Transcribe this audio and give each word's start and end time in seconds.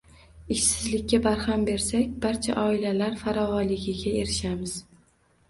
Ishsizlikka 0.53 1.19
barham 1.27 1.65
bersak, 1.67 2.15
barcha 2.23 2.57
oilalar 2.63 3.15
farovonligiga 3.21 4.17
erishamiz 4.25 4.77